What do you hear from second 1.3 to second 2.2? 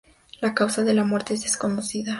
es desconocida.